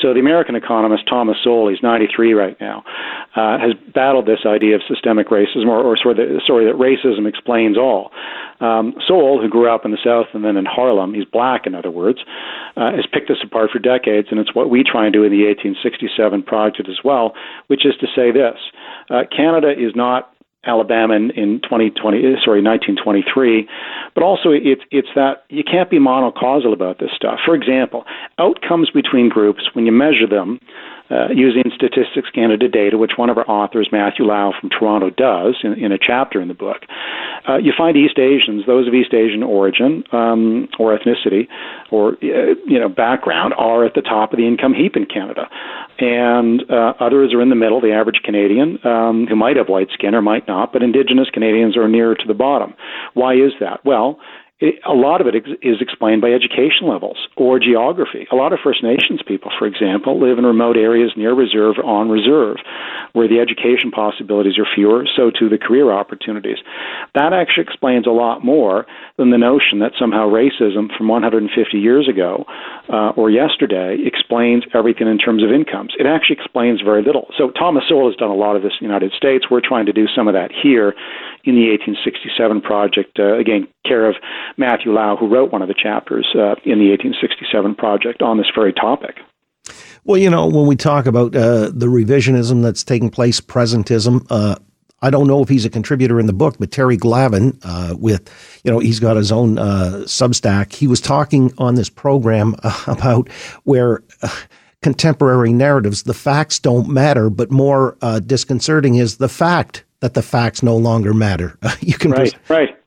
So 0.02 0.12
the 0.12 0.20
American 0.20 0.56
economist 0.56 1.04
Thomas 1.08 1.38
Sowell, 1.42 1.70
he's 1.70 1.82
93 1.82 2.34
right 2.34 2.56
now, 2.60 2.84
uh, 3.34 3.56
has 3.56 3.72
battled 3.94 4.26
this 4.26 4.44
idea 4.44 4.74
of 4.74 4.82
systemic 4.86 5.28
racism, 5.28 5.68
or, 5.68 5.80
or 5.80 5.96
sorry, 5.96 6.14
the, 6.14 6.40
sorry, 6.46 6.66
that 6.66 6.76
racism 6.76 7.26
explains 7.26 7.78
all. 7.78 8.10
Um, 8.60 8.94
Sowell, 9.08 9.40
who 9.40 9.48
grew 9.48 9.72
up 9.72 9.86
in 9.86 9.90
the 9.90 9.98
South 10.04 10.26
and 10.34 10.44
then 10.44 10.58
in 10.58 10.66
Harlem, 10.66 11.14
he's 11.14 11.24
black, 11.24 11.66
in 11.66 11.74
other 11.74 11.90
words, 11.90 12.18
uh, 12.76 12.92
has 12.92 13.06
picked 13.10 13.28
this 13.28 13.42
apart 13.42 13.70
for 13.72 13.78
decades, 13.78 14.28
and 14.30 14.38
it's 14.38 14.54
what 14.54 14.68
we 14.68 14.84
try 14.84 15.04
and 15.04 15.12
do 15.12 15.24
in 15.24 15.32
the 15.32 15.44
1867 15.48 16.42
project 16.44 16.88
as 16.88 17.00
well, 17.02 17.32
which 17.68 17.86
is 17.86 17.94
to 18.02 18.06
say 18.14 18.30
this: 18.30 18.58
uh, 19.08 19.22
Canada 19.34 19.70
is 19.70 19.96
not 19.96 20.32
Alabama 20.64 21.14
in, 21.14 21.30
in 21.32 21.60
2020, 21.62 22.22
sorry, 22.44 22.62
1923, 22.62 23.68
but 24.14 24.22
also 24.22 24.50
it's 24.50 24.82
it's 24.92 25.08
that 25.16 25.42
you 25.48 25.64
can't 25.64 25.90
be 25.90 25.98
monocausal 25.98 26.72
about 26.72 27.00
this 27.00 27.10
stuff. 27.16 27.40
For 27.44 27.54
example, 27.54 28.04
outcomes 28.38 28.88
between 28.90 29.28
groups 29.28 29.70
when 29.72 29.86
you 29.86 29.92
measure 29.92 30.26
them 30.26 30.60
uh, 31.10 31.28
using 31.34 31.64
Statistics 31.74 32.30
Canada 32.34 32.68
data, 32.68 32.96
which 32.96 33.12
one 33.16 33.30
of 33.30 33.38
our 33.38 33.48
authors, 33.48 33.88
Matthew 33.92 34.24
Lau 34.26 34.52
from 34.58 34.70
Toronto, 34.70 35.10
does 35.10 35.56
in, 35.62 35.74
in 35.74 35.92
a 35.92 35.98
chapter 35.98 36.40
in 36.40 36.48
the 36.48 36.54
book, 36.54 36.82
uh, 37.48 37.56
you 37.56 37.72
find 37.76 37.96
East 37.96 38.18
Asians, 38.18 38.64
those 38.66 38.86
of 38.88 38.94
East 38.94 39.12
Asian 39.12 39.42
origin 39.42 40.04
um, 40.12 40.68
or 40.78 40.96
ethnicity 40.96 41.48
or 41.90 42.12
uh, 42.22 42.54
you 42.66 42.78
know 42.78 42.88
background, 42.88 43.54
are 43.56 43.84
at 43.84 43.94
the 43.94 44.02
top 44.02 44.32
of 44.32 44.38
the 44.38 44.46
income 44.46 44.74
heap 44.74 44.96
in 44.96 45.06
Canada, 45.06 45.48
and 45.98 46.62
uh, 46.70 46.94
others 47.00 47.34
are 47.34 47.42
in 47.42 47.50
the 47.50 47.56
middle, 47.56 47.80
the 47.80 47.92
average 47.92 48.20
Canadian, 48.24 48.78
um, 48.86 49.26
who 49.26 49.36
might 49.36 49.56
have 49.56 49.68
white 49.68 49.88
skin 49.92 50.14
or 50.14 50.22
might 50.22 50.46
not, 50.46 50.72
but 50.72 50.82
Indigenous 50.82 51.28
Canadians 51.30 51.76
are 51.76 51.88
nearer 51.88 52.14
to 52.14 52.26
the 52.26 52.34
bottom. 52.34 52.74
Why 53.14 53.34
is 53.34 53.52
that? 53.60 53.84
Well, 53.84 54.18
a 54.86 54.94
lot 54.94 55.20
of 55.20 55.26
it 55.26 55.34
is 55.62 55.80
explained 55.80 56.22
by 56.22 56.30
education 56.30 56.86
levels 56.86 57.18
or 57.36 57.58
geography. 57.58 58.28
A 58.30 58.36
lot 58.36 58.52
of 58.52 58.60
First 58.62 58.82
Nations 58.82 59.20
people, 59.26 59.50
for 59.58 59.66
example, 59.66 60.20
live 60.20 60.38
in 60.38 60.46
remote 60.46 60.76
areas 60.76 61.12
near 61.16 61.34
reserve, 61.34 61.76
on 61.84 62.08
reserve, 62.08 62.58
where 63.12 63.26
the 63.26 63.40
education 63.40 63.90
possibilities 63.90 64.58
are 64.58 64.66
fewer, 64.72 65.04
so 65.16 65.30
too 65.30 65.48
the 65.48 65.58
career 65.58 65.90
opportunities. 65.90 66.58
That 67.14 67.32
actually 67.32 67.64
explains 67.64 68.06
a 68.06 68.10
lot 68.10 68.44
more 68.44 68.86
than 69.18 69.30
the 69.30 69.38
notion 69.38 69.80
that 69.80 69.98
somehow 69.98 70.30
racism 70.30 70.96
from 70.96 71.08
150 71.08 71.50
years 71.78 72.08
ago 72.08 72.44
uh, 72.88 73.10
or 73.16 73.30
yesterday 73.30 73.98
explains 74.04 74.64
everything 74.74 75.08
in 75.08 75.18
terms 75.18 75.42
of 75.42 75.50
incomes. 75.50 75.94
It 75.98 76.06
actually 76.06 76.36
explains 76.38 76.80
very 76.80 77.02
little. 77.02 77.26
So 77.36 77.50
Thomas 77.50 77.84
Sowell 77.88 78.08
has 78.08 78.16
done 78.16 78.30
a 78.30 78.38
lot 78.38 78.54
of 78.54 78.62
this 78.62 78.72
in 78.80 78.86
the 78.86 78.92
United 78.92 79.12
States. 79.12 79.46
We're 79.50 79.60
trying 79.60 79.86
to 79.86 79.92
do 79.92 80.06
some 80.14 80.28
of 80.28 80.34
that 80.34 80.50
here 80.52 80.94
in 81.44 81.54
the 81.54 81.70
1867 81.70 82.60
project, 82.60 83.18
uh, 83.18 83.36
again, 83.36 83.66
care 83.86 84.08
of 84.08 84.16
Matthew 84.56 84.92
Lau, 84.92 85.16
who 85.16 85.28
wrote 85.28 85.52
one 85.52 85.62
of 85.62 85.68
the 85.68 85.74
chapters 85.74 86.26
uh, 86.34 86.54
in 86.64 86.78
the 86.78 86.90
1867 86.90 87.74
project 87.74 88.22
on 88.22 88.38
this 88.38 88.50
very 88.54 88.72
topic. 88.72 89.16
Well, 90.04 90.18
you 90.18 90.30
know, 90.30 90.46
when 90.46 90.66
we 90.66 90.76
talk 90.76 91.06
about 91.06 91.34
uh, 91.36 91.70
the 91.72 91.86
revisionism 91.86 92.62
that's 92.62 92.82
taking 92.82 93.10
place, 93.10 93.40
presentism, 93.40 94.26
uh, 94.30 94.56
I 95.00 95.10
don't 95.10 95.26
know 95.26 95.42
if 95.42 95.48
he's 95.48 95.64
a 95.64 95.70
contributor 95.70 96.20
in 96.20 96.26
the 96.26 96.32
book, 96.32 96.56
but 96.58 96.70
Terry 96.70 96.96
Glavin, 96.96 97.58
uh, 97.64 97.96
with 97.96 98.30
you 98.64 98.70
know, 98.70 98.78
he's 98.78 99.00
got 99.00 99.16
his 99.16 99.32
own 99.32 99.58
uh, 99.58 100.02
Substack. 100.04 100.72
He 100.72 100.86
was 100.86 101.00
talking 101.00 101.52
on 101.58 101.74
this 101.74 101.88
program 101.88 102.54
about 102.86 103.28
where 103.64 104.02
uh, 104.22 104.34
contemporary 104.80 105.52
narratives, 105.52 106.04
the 106.04 106.14
facts 106.14 106.58
don't 106.58 106.88
matter, 106.88 107.30
but 107.30 107.50
more 107.50 107.96
uh, 108.00 108.20
disconcerting 108.20 108.96
is 108.96 109.16
the 109.16 109.28
fact 109.28 109.84
that 110.02 110.14
the 110.14 110.22
facts 110.22 110.62
no 110.62 110.76
longer 110.76 111.14
matter. 111.14 111.56
you 111.80 111.94
can 111.94 112.10
right, 112.10 112.34
pres- 112.34 112.50
right. 112.50 112.78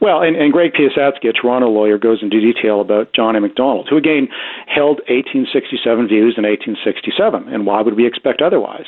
Well, 0.00 0.22
and, 0.22 0.36
and 0.36 0.52
Greg 0.52 0.72
Piasecki, 0.72 1.28
a 1.28 1.32
Toronto 1.32 1.68
lawyer, 1.68 1.98
goes 1.98 2.22
into 2.22 2.40
detail 2.40 2.80
about 2.80 3.12
John 3.12 3.34
A. 3.34 3.40
Macdonald, 3.40 3.88
who 3.90 3.96
again 3.96 4.28
held 4.66 5.02
1867 5.10 6.08
views 6.08 6.38
in 6.38 6.44
1867, 6.44 7.52
and 7.52 7.66
why 7.66 7.82
would 7.82 7.96
we 7.96 8.06
expect 8.06 8.40
otherwise? 8.40 8.86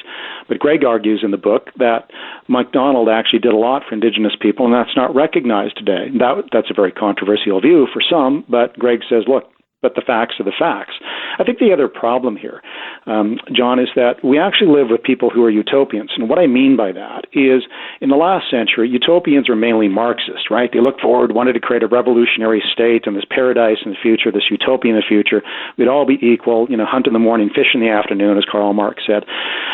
But 0.49 0.61
Greg 0.61 0.85
argues 0.85 1.21
in 1.23 1.33
the 1.33 1.37
book 1.37 1.71
that 1.77 2.11
Macdonald 2.49 3.09
actually 3.09 3.41
did 3.41 3.53
a 3.53 3.57
lot 3.57 3.83
for 3.87 3.95
Indigenous 3.95 4.37
people, 4.41 4.65
and 4.65 4.75
that's 4.75 4.97
not 4.97 5.15
recognized 5.15 5.77
today. 5.77 6.09
That, 6.19 6.49
that's 6.53 6.71
a 6.71 6.75
very 6.75 6.93
controversial 6.93 7.61
view 7.61 7.89
for 7.93 8.01
some, 8.01 8.45
but 8.49 8.79
Greg 8.79 9.01
says, 9.11 9.25
look, 9.27 9.51
but 9.83 9.95
the 9.95 10.01
facts 10.01 10.37
are 10.39 10.45
the 10.45 10.53
facts. 10.57 10.95
I 11.39 11.45
think 11.45 11.59
the 11.59 11.73
other 11.73 11.89
problem 11.89 12.37
here, 12.37 12.63
um, 13.07 13.39
John, 13.53 13.79
is 13.79 13.89
that 13.97 14.25
we 14.25 14.39
actually 14.39 14.71
live 14.71 14.89
with 14.89 15.03
people 15.03 15.29
who 15.29 15.45
are 15.45 15.51
utopians. 15.51 16.13
And 16.17 16.29
what 16.29 16.39
I 16.39 16.47
mean 16.47 16.77
by 16.77 16.93
that 16.93 17.27
is 17.33 17.65
in 18.01 18.09
the 18.09 18.17
last 18.17 18.51
century, 18.51 18.89
utopians 18.89 19.49
are 19.49 19.57
mainly 19.57 19.89
Marxist, 19.89 20.51
right? 20.51 20.71
They 20.73 20.81
look 20.81 21.01
forward, 21.01 21.33
wanted 21.33 21.55
to 21.55 21.61
create 21.61 21.83
a 21.83 21.89
revolutionary 21.89 22.63
state 22.73 23.07
and 23.07 23.17
this 23.17 23.25
paradise 23.29 23.79
in 23.85 23.91
the 23.91 23.99
future, 24.01 24.31
this 24.31 24.51
utopia 24.51 24.93
in 24.93 24.97
the 24.97 25.05
future. 25.07 25.43
We'd 25.77 25.89
all 25.89 26.07
be 26.07 26.19
equal, 26.23 26.67
you 26.71 26.77
know, 26.77 26.87
hunt 26.87 27.07
in 27.07 27.13
the 27.13 27.19
morning, 27.19 27.51
fish 27.55 27.75
in 27.75 27.81
the 27.81 27.91
afternoon, 27.91 28.39
as 28.39 28.45
Karl 28.45 28.73
Marx 28.73 29.03
said. 29.07 29.25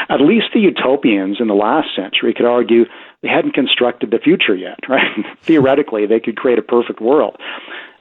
At 0.09 0.21
least 0.21 0.47
the 0.55 0.61
utopians 0.61 1.37
in 1.41 1.49
the 1.49 1.55
last 1.55 1.89
century 1.95 2.33
could 2.33 2.47
argue 2.47 2.87
they 3.23 3.29
hadn't 3.29 3.55
constructed 3.55 4.11
the 4.11 4.19
future 4.19 4.55
yet, 4.55 4.79
right? 4.89 5.25
Theoretically, 5.43 6.07
they 6.07 6.21
could 6.21 6.37
create 6.37 6.59
a 6.59 6.63
perfect 6.63 7.01
world. 7.01 7.37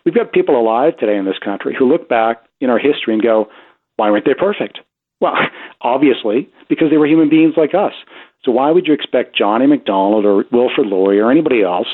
We've 0.07 0.15
got 0.15 0.31
people 0.31 0.57
alive 0.57 0.95
today 0.97 1.17
in 1.17 1.25
this 1.25 1.37
country 1.43 1.75
who 1.77 1.85
look 1.85 2.07
back 2.07 2.45
in 2.61 2.69
our 2.69 2.79
history 2.79 3.13
and 3.13 3.21
go, 3.21 3.49
why 3.97 4.09
weren't 4.09 4.23
they 4.23 4.33
perfect? 4.33 4.79
Well, 5.19 5.33
obviously, 5.81 6.47
because 6.69 6.89
they 6.89 6.95
were 6.95 7.07
human 7.07 7.29
beings 7.29 7.55
like 7.57 7.75
us. 7.75 7.91
So 8.45 8.53
why 8.53 8.71
would 8.71 8.87
you 8.87 8.93
expect 8.93 9.35
John 9.35 9.61
A. 9.61 9.67
Macdonald 9.67 10.23
or 10.23 10.45
Wilfrid 10.49 10.87
Laurier 10.87 11.25
or 11.25 11.31
anybody 11.31 11.61
else, 11.61 11.87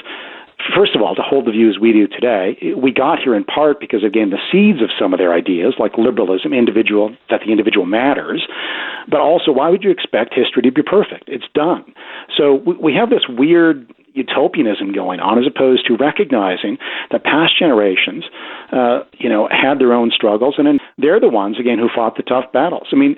first 0.75 0.95
of 0.95 1.01
all, 1.01 1.15
to 1.15 1.23
hold 1.23 1.47
the 1.47 1.51
views 1.51 1.79
we 1.81 1.91
do 1.91 2.07
today? 2.07 2.55
We 2.77 2.91
got 2.91 3.17
here 3.17 3.33
in 3.33 3.45
part 3.45 3.79
because, 3.79 4.03
again, 4.03 4.29
the 4.29 4.37
seeds 4.51 4.83
of 4.83 4.91
some 4.99 5.11
of 5.11 5.17
their 5.17 5.33
ideas, 5.33 5.73
like 5.79 5.97
liberalism, 5.97 6.53
individual, 6.53 7.15
that 7.31 7.41
the 7.43 7.51
individual 7.51 7.87
matters, 7.87 8.45
but 9.09 9.21
also 9.21 9.51
why 9.51 9.69
would 9.69 9.83
you 9.83 9.89
expect 9.89 10.35
history 10.35 10.61
to 10.61 10.71
be 10.71 10.83
perfect? 10.83 11.23
It's 11.29 11.49
done. 11.55 11.83
So 12.37 12.61
we 12.79 12.93
have 12.93 13.09
this 13.09 13.25
weird 13.27 13.91
utopianism 14.13 14.93
going 14.93 15.19
on 15.19 15.37
as 15.37 15.45
opposed 15.47 15.85
to 15.87 15.97
recognizing 15.97 16.77
that 17.11 17.23
past 17.23 17.57
generations, 17.57 18.23
uh, 18.71 19.01
you 19.17 19.29
know, 19.29 19.49
had 19.51 19.79
their 19.79 19.93
own 19.93 20.11
struggles, 20.11 20.55
and 20.57 20.67
then 20.67 20.79
they're 20.97 21.19
the 21.19 21.29
ones 21.29 21.59
again 21.59 21.79
who 21.79 21.89
fought 21.93 22.15
the 22.15 22.23
tough 22.23 22.51
battles. 22.53 22.87
I 22.91 22.95
mean, 22.95 23.17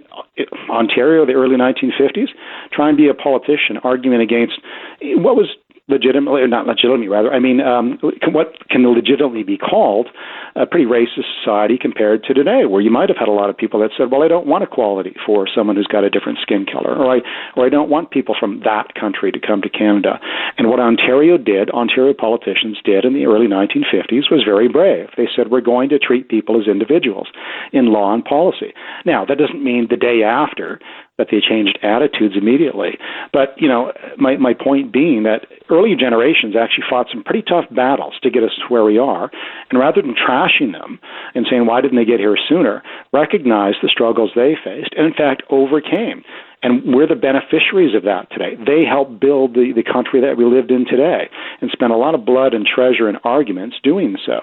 Ontario, 0.70 1.26
the 1.26 1.34
early 1.34 1.58
1950s, 1.58 2.30
try 2.72 2.90
and 2.90 2.98
be 2.98 3.08
a 3.08 3.14
politician 3.14 3.78
arguing 3.84 4.22
against 4.22 4.60
what 5.02 5.36
was 5.36 5.50
legitimately, 5.88 6.42
or 6.42 6.48
not 6.48 6.66
legitimately, 6.66 7.08
rather, 7.08 7.32
I 7.32 7.40
mean, 7.40 7.62
um, 7.62 8.00
what 8.34 8.58
can 8.70 8.82
legitimately 8.88 9.44
be 9.44 9.58
called 9.58 10.08
a 10.56 10.66
pretty 10.66 10.86
racist 10.86 11.30
society 11.38 11.78
compared 11.80 12.24
to 12.24 12.34
today, 12.34 12.66
where 12.66 12.82
you 12.82 12.90
might 12.90 13.10
have 13.10 13.18
had 13.18 13.28
a 13.28 13.32
lot 13.32 13.50
of 13.50 13.58
people 13.58 13.80
that 13.82 13.92
said, 13.96 14.10
well, 14.10 14.24
I 14.24 14.28
don't 14.28 14.48
want 14.48 14.64
equality 14.64 15.14
for 15.26 15.48
someone 15.54 15.76
who's 15.76 15.86
got 15.86 16.04
a 16.04 16.10
different 16.10 16.40
skin 16.42 16.66
color, 16.66 16.96
or 16.96 17.18
I, 17.18 17.20
or 17.56 17.66
I 17.66 17.70
don't 17.70 17.90
want 17.90 18.10
people 18.10 18.36
from 18.40 18.62
that 18.66 18.96
country 18.96 19.32
to 19.32 19.40
come 19.40 19.62
to 19.62 19.70
Canada. 19.70 20.20
And 20.58 20.70
what 20.70 20.80
Ontario 20.80 21.38
did, 21.38 21.70
Ontario 21.70 22.14
politicians 22.14 22.78
did 22.84 23.06
in 23.06 23.14
the 23.14 23.26
early 23.26 23.48
1950s 23.48 24.32
was 24.32 24.44
very 24.44 24.68
brave. 24.68 25.10
They 25.18 25.28
said, 25.36 25.52
we're 25.52 25.62
going 25.62 25.90
to 25.90 26.00
treat 26.00 26.30
people 26.30 26.60
as 26.60 26.68
individuals 26.68 27.28
in 27.74 27.94
law 27.94 28.14
and 28.14 28.26
policy. 28.26 28.74
Now, 29.06 29.24
that 29.26 29.38
doesn't 29.38 29.64
mean 29.64 29.88
the 29.90 29.98
day 29.98 30.24
after 30.24 30.80
that 31.18 31.28
they 31.32 31.40
changed 31.40 31.80
attitudes 31.82 32.36
immediately. 32.36 32.98
But, 33.32 33.56
you 33.58 33.68
know, 33.68 33.94
my, 34.18 34.36
my 34.36 34.54
point 34.54 34.92
being 34.92 35.24
that 35.24 35.48
early 35.70 35.96
generations 35.96 36.56
actually 36.60 36.86
fought 36.90 37.08
some 37.12 37.24
pretty 37.24 37.42
tough 37.42 37.66
battles 37.72 38.16
to 38.24 38.30
get 38.30 38.44
us 38.44 38.52
to 38.60 38.66
where 38.68 38.84
we 38.84 38.98
are. 38.98 39.32
And 39.70 39.80
rather 39.80 40.02
than 40.02 40.16
trashing 40.16 40.74
them 40.74 41.00
and 41.34 41.46
saying, 41.50 41.66
why 41.66 41.80
didn't 41.82 41.98
they 41.98 42.06
get 42.06 42.20
here 42.20 42.36
sooner, 42.50 42.84
recognized 43.14 43.78
the 43.82 43.88
struggles 43.88 44.32
they 44.36 44.56
faced 44.62 44.94
and, 44.98 45.08
in 45.08 45.14
fact, 45.14 45.44
overcame. 45.50 46.24
And 46.62 46.96
we're 46.96 47.08
the 47.08 47.16
beneficiaries 47.16 47.96
of 47.96 48.04
that 48.04 48.32
today. 48.32 48.56
They 48.56 48.84
helped 48.84 49.20
build 49.20 49.54
the, 49.54 49.72
the 49.76 49.84
country 49.84 50.20
that 50.22 50.36
we 50.36 50.46
lived 50.46 50.72
in 50.72 50.86
today 50.86 51.30
and 51.62 51.70
spent 51.72 51.94
a 51.94 51.98
lot 51.98 52.16
of 52.16 52.26
blood 52.26 52.54
and 52.54 52.66
treasure 52.66 53.08
and 53.08 53.20
arguments 53.24 53.78
doing 53.84 54.18
so. 54.26 54.42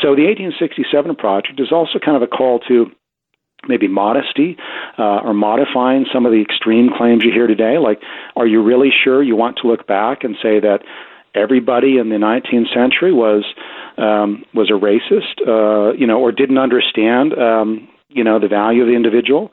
So 0.00 0.16
the 0.16 0.26
1867 0.26 1.14
project 1.16 1.60
is 1.60 1.70
also 1.70 1.98
kind 1.98 2.16
of 2.16 2.22
a 2.22 2.26
call 2.26 2.58
to 2.66 2.90
maybe 3.66 3.88
modesty 3.88 4.56
uh, 4.98 5.18
or 5.18 5.34
modifying 5.34 6.06
some 6.12 6.26
of 6.26 6.32
the 6.32 6.40
extreme 6.40 6.90
claims 6.96 7.24
you 7.24 7.32
hear 7.32 7.46
today. 7.46 7.78
Like, 7.78 8.00
are 8.36 8.46
you 8.46 8.62
really 8.62 8.90
sure 8.90 9.22
you 9.22 9.36
want 9.36 9.58
to 9.62 9.68
look 9.68 9.86
back 9.86 10.22
and 10.22 10.36
say 10.42 10.60
that 10.60 10.80
everybody 11.34 11.98
in 11.98 12.08
the 12.08 12.16
19th 12.16 12.72
century 12.72 13.12
was 13.12 13.44
um, 13.96 14.44
was 14.54 14.70
a 14.70 14.74
racist, 14.74 15.42
uh, 15.46 15.92
you 15.94 16.06
know, 16.06 16.20
or 16.20 16.30
didn't 16.30 16.58
understand, 16.58 17.32
um, 17.34 17.88
you 18.08 18.22
know, 18.22 18.38
the 18.38 18.46
value 18.46 18.82
of 18.82 18.88
the 18.88 18.94
individual? 18.94 19.50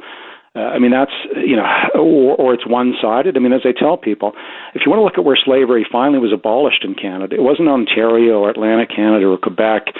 Uh, 0.56 0.72
I 0.72 0.80
mean, 0.80 0.92
that's, 0.92 1.12
you 1.36 1.56
know, 1.58 1.68
or, 1.96 2.36
or 2.36 2.54
it's 2.54 2.66
one 2.66 2.94
sided. 3.02 3.36
I 3.36 3.40
mean, 3.40 3.52
as 3.52 3.62
I 3.66 3.74
tell 3.78 3.98
people, 3.98 4.32
if 4.74 4.84
you 4.86 4.90
want 4.92 5.00
to 5.00 5.04
look 5.04 5.18
at 5.18 5.26
where 5.26 5.36
slavery 5.36 5.86
finally 5.92 6.20
was 6.20 6.32
abolished 6.32 6.86
in 6.86 6.96
Canada, 6.96 7.36
it 7.36 7.42
wasn't 7.42 7.68
Ontario 7.68 8.40
or 8.40 8.50
Atlantic 8.50 8.90
Canada 8.96 9.28
or 9.28 9.38
Quebec 9.38 9.92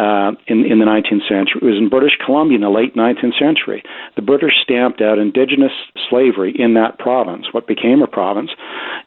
uh, 0.00 0.32
in, 0.46 0.64
in 0.64 0.80
the 0.80 0.88
19th 0.88 1.28
century. 1.28 1.60
It 1.60 1.64
was 1.64 1.76
in 1.76 1.90
British 1.90 2.16
Columbia 2.24 2.56
in 2.56 2.62
the 2.64 2.72
late 2.72 2.96
19th 2.96 3.38
century. 3.38 3.82
The 4.16 4.22
British 4.22 4.56
stamped 4.62 5.02
out 5.02 5.18
indigenous 5.18 5.72
slavery 6.08 6.56
in 6.56 6.72
that 6.74 6.98
province, 6.98 7.52
what 7.52 7.68
became 7.68 8.00
a 8.00 8.06
province, 8.06 8.50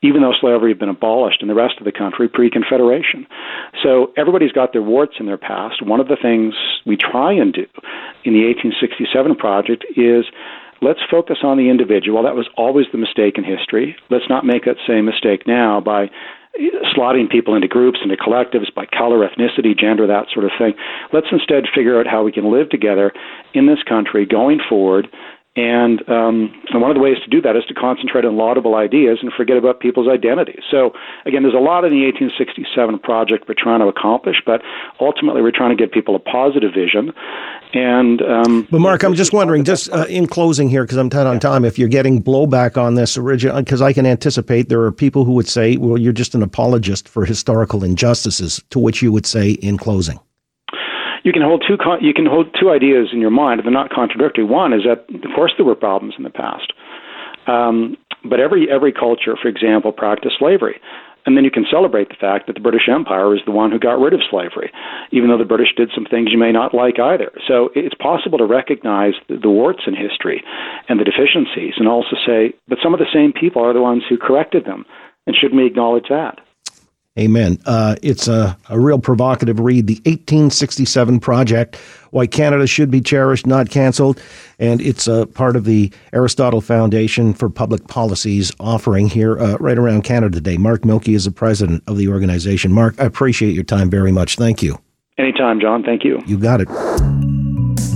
even 0.03 0.21
though 0.21 0.33
slavery 0.39 0.69
had 0.69 0.79
been 0.79 0.93
abolished 0.93 1.41
in 1.41 1.47
the 1.47 1.57
rest 1.57 1.79
of 1.79 1.85
the 1.85 1.91
country 1.91 2.29
pre 2.29 2.51
Confederation. 2.51 3.25
So 3.81 4.13
everybody's 4.15 4.51
got 4.51 4.73
their 4.73 4.83
warts 4.83 5.15
in 5.19 5.25
their 5.25 5.41
past. 5.41 5.81
One 5.81 5.99
of 5.99 6.07
the 6.07 6.17
things 6.21 6.53
we 6.85 6.97
try 6.97 7.33
and 7.33 7.51
do 7.51 7.65
in 8.23 8.37
the 8.37 8.45
1867 8.45 9.35
project 9.35 9.85
is 9.97 10.25
let's 10.83 10.99
focus 11.09 11.37
on 11.43 11.57
the 11.57 11.69
individual. 11.69 12.23
That 12.23 12.35
was 12.35 12.47
always 12.57 12.85
the 12.91 12.97
mistake 12.97 13.37
in 13.37 13.43
history. 13.43 13.95
Let's 14.09 14.29
not 14.29 14.45
make 14.45 14.65
that 14.65 14.77
same 14.87 15.05
mistake 15.05 15.47
now 15.47 15.79
by 15.79 16.09
slotting 16.95 17.29
people 17.29 17.55
into 17.55 17.67
groups, 17.67 17.99
into 18.03 18.15
collectives 18.15 18.73
by 18.75 18.85
color, 18.85 19.27
ethnicity, 19.27 19.77
gender, 19.77 20.05
that 20.05 20.27
sort 20.31 20.45
of 20.45 20.51
thing. 20.57 20.73
Let's 21.11 21.27
instead 21.31 21.63
figure 21.73 21.99
out 21.99 22.05
how 22.07 22.23
we 22.23 22.31
can 22.31 22.51
live 22.51 22.69
together 22.69 23.11
in 23.53 23.65
this 23.65 23.81
country 23.87 24.25
going 24.25 24.59
forward 24.69 25.07
and, 25.55 26.01
um, 26.09 26.51
and 26.71 26.81
one 26.81 26.89
of 26.89 26.95
the 26.95 27.01
ways 27.01 27.17
to 27.23 27.29
do 27.29 27.39
that 27.41 27.55
is 27.55 27.63
to 27.67 27.75
concentrate 27.75 28.25
on 28.25 28.37
laudable 28.37 28.73
ideas 28.73 29.19
and 29.21 29.31
forget 29.31 29.55
about 29.55 29.79
people's 29.79 30.07
identities. 30.09 30.63
So, 30.71 30.93
again, 31.27 31.43
there's 31.43 31.53
a 31.53 31.61
lot 31.61 31.85
in 31.85 31.91
the 31.91 32.03
1867 32.05 32.97
project 32.99 33.47
we're 33.47 33.53
trying 33.55 33.79
to 33.79 33.85
accomplish, 33.85 34.37
but 34.47 34.63
ultimately 34.99 35.43
we're 35.43 35.51
trying 35.51 35.69
to 35.69 35.75
give 35.75 35.91
people 35.91 36.15
a 36.15 36.19
positive 36.19 36.73
vision. 36.73 37.13
And 37.71 38.23
um, 38.23 38.67
but 38.71 38.79
Mark, 38.79 39.03
I'm 39.03 39.13
just 39.13 39.31
wondering, 39.31 39.63
just 39.63 39.91
uh, 39.91 40.05
in 40.09 40.25
closing 40.25 40.69
here, 40.69 40.85
because 40.85 40.97
I'm 40.97 41.11
tight 41.11 41.27
on 41.27 41.39
time, 41.39 41.65
if 41.65 41.77
you're 41.77 41.87
getting 41.87 42.23
blowback 42.23 42.75
on 42.75 42.95
this 42.95 43.15
original, 43.15 43.61
because 43.61 43.81
I 43.81 43.93
can 43.93 44.07
anticipate 44.07 44.69
there 44.69 44.81
are 44.81 44.91
people 44.91 45.23
who 45.23 45.33
would 45.33 45.47
say, 45.47 45.77
"Well, 45.77 45.99
you're 45.99 46.13
just 46.13 46.33
an 46.33 46.43
apologist 46.43 47.07
for 47.07 47.25
historical 47.25 47.83
injustices," 47.83 48.63
to 48.71 48.79
which 48.79 49.01
you 49.01 49.11
would 49.11 49.25
say 49.25 49.51
in 49.51 49.77
closing 49.77 50.19
you 51.23 51.31
can 51.31 51.41
hold 51.41 51.63
two 51.67 51.77
you 52.01 52.13
can 52.13 52.25
hold 52.25 52.47
two 52.59 52.69
ideas 52.69 53.09
in 53.11 53.19
your 53.19 53.31
mind, 53.31 53.61
they're 53.63 53.71
not 53.71 53.89
contradictory. 53.89 54.43
One 54.43 54.73
is 54.73 54.81
that, 54.83 55.07
of 55.13 55.31
course, 55.35 55.53
there 55.57 55.65
were 55.65 55.75
problems 55.75 56.15
in 56.17 56.23
the 56.23 56.29
past, 56.29 56.73
um, 57.47 57.97
but 58.23 58.39
every 58.39 58.69
every 58.69 58.91
culture, 58.91 59.35
for 59.41 59.47
example, 59.47 59.91
practiced 59.91 60.35
slavery. 60.39 60.79
And 61.25 61.37
then 61.37 61.45
you 61.45 61.51
can 61.51 61.65
celebrate 61.71 62.09
the 62.09 62.19
fact 62.19 62.47
that 62.47 62.53
the 62.53 62.59
British 62.59 62.89
Empire 62.91 63.33
is 63.33 63.41
the 63.45 63.51
one 63.51 63.71
who 63.71 63.79
got 63.79 63.99
rid 63.99 64.13
of 64.13 64.19
slavery, 64.29 64.71
even 65.11 65.29
though 65.29 65.37
the 65.37 65.45
British 65.47 65.73
did 65.75 65.89
some 65.95 66.05
things 66.05 66.29
you 66.31 66.37
may 66.37 66.51
not 66.51 66.73
like 66.73 66.99
either. 66.99 67.31
So 67.47 67.69
it's 67.75 67.95
possible 67.95 68.37
to 68.37 68.45
recognize 68.45 69.13
the 69.29 69.49
warts 69.49 69.83
in 69.87 69.95
history 69.95 70.43
and 70.89 70.99
the 70.99 71.05
deficiencies 71.05 71.75
and 71.77 71.87
also 71.87 72.17
say, 72.27 72.51
but 72.67 72.79
some 72.83 72.93
of 72.93 72.99
the 72.99 73.13
same 73.13 73.31
people 73.31 73.63
are 73.63 73.73
the 73.73 73.81
ones 73.81 74.03
who 74.09 74.17
corrected 74.17 74.65
them. 74.65 74.85
And 75.25 75.33
shouldn't 75.33 75.55
we 75.55 75.65
acknowledge 75.65 76.09
that? 76.09 76.42
Amen. 77.17 77.59
Uh, 77.65 77.95
it's 78.01 78.27
a, 78.27 78.57
a 78.69 78.79
real 78.79 78.97
provocative 78.97 79.59
read. 79.59 79.85
The 79.85 79.97
1867 80.05 81.19
Project 81.19 81.75
Why 82.09 82.25
Canada 82.25 82.65
Should 82.65 82.89
Be 82.89 83.01
Cherished, 83.01 83.45
Not 83.45 83.69
Cancelled. 83.69 84.19
And 84.57 84.81
it's 84.81 85.07
a 85.07 85.27
part 85.27 85.55
of 85.55 85.65
the 85.65 85.91
Aristotle 86.11 86.59
Foundation 86.59 87.35
for 87.35 87.49
Public 87.49 87.87
Policy's 87.87 88.51
offering 88.59 89.07
here 89.07 89.37
uh, 89.37 89.57
right 89.59 89.77
around 89.77 90.03
Canada 90.03 90.37
today. 90.37 90.57
Mark 90.57 90.85
Milke 90.85 91.09
is 91.09 91.25
the 91.25 91.31
president 91.31 91.83
of 91.85 91.97
the 91.97 92.07
organization. 92.07 92.71
Mark, 92.71 92.99
I 92.99 93.05
appreciate 93.05 93.53
your 93.53 93.63
time 93.63 93.91
very 93.91 94.11
much. 94.11 94.35
Thank 94.35 94.63
you. 94.63 94.79
Anytime, 95.19 95.59
John. 95.59 95.83
Thank 95.83 96.03
you. 96.03 96.19
You 96.25 96.39
got 96.39 96.61
it. 96.61 97.32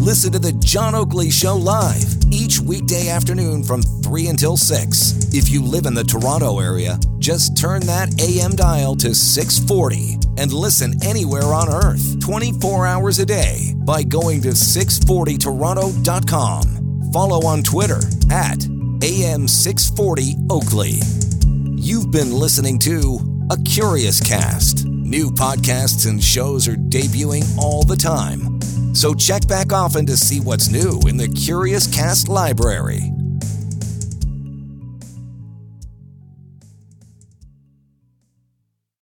Listen 0.07 0.31
to 0.31 0.39
the 0.39 0.53
John 0.53 0.95
Oakley 0.95 1.29
Show 1.29 1.57
live 1.57 2.15
each 2.31 2.61
weekday 2.61 3.09
afternoon 3.09 3.61
from 3.61 3.81
3 3.81 4.27
until 4.27 4.55
6. 4.55 5.33
If 5.33 5.49
you 5.49 5.61
live 5.61 5.85
in 5.85 5.93
the 5.93 6.05
Toronto 6.05 6.61
area, 6.61 6.97
just 7.19 7.57
turn 7.57 7.81
that 7.87 8.21
AM 8.21 8.55
dial 8.55 8.95
to 8.95 9.13
640 9.13 10.13
and 10.41 10.53
listen 10.53 10.93
anywhere 11.03 11.53
on 11.53 11.67
earth 11.67 12.21
24 12.21 12.87
hours 12.87 13.19
a 13.19 13.25
day 13.25 13.73
by 13.79 14.01
going 14.01 14.39
to 14.43 14.51
640toronto.com. 14.51 17.11
Follow 17.11 17.45
on 17.45 17.61
Twitter 17.61 17.99
at 18.31 18.59
AM640 18.59 20.49
Oakley. 20.49 21.01
You've 21.75 22.11
been 22.11 22.31
listening 22.31 22.79
to 22.79 23.19
A 23.51 23.57
Curious 23.63 24.21
Cast. 24.21 24.85
New 24.85 25.31
podcasts 25.31 26.07
and 26.07 26.23
shows 26.23 26.69
are 26.69 26.77
debuting 26.77 27.43
all 27.57 27.83
the 27.83 27.97
time 27.97 28.56
so 28.98 29.13
check 29.13 29.48
back 29.48 29.72
often 29.72 30.08
to 30.08 30.18
see 30.18 30.39
what's 30.39 30.70
new 30.70 31.00
in 31.08 31.18
the 31.18 31.27
Curious 31.27 31.86
Cast 31.86 32.27
library. 32.27 33.16